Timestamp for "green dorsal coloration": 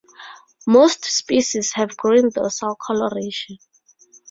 1.95-3.59